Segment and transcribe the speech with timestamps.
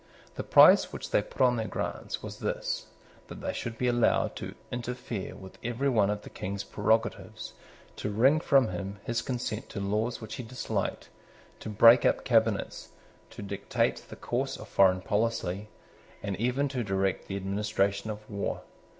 [0.33, 2.87] The price which they put on their grants was this,
[3.27, 7.53] that they should be allowed to interfere with every one of the King's prerogatives,
[7.97, 11.09] to wring from him his consent to laws which he disliked,
[11.59, 12.89] to break up cabinets,
[13.29, 15.67] to dictate the course of foreign policy,
[16.23, 18.61] and even to direct the administration of war.